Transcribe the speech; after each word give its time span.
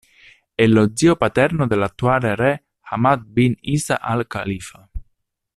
È 0.55 0.65
lo 0.65 0.93
zio 0.95 1.15
paterno 1.15 1.67
dell'attuale 1.67 2.33
Re 2.33 2.65
Hamad 2.89 3.21
bin 3.23 3.53
Isa 3.59 4.01
Al 4.01 4.25
Khalifa. 4.25 4.89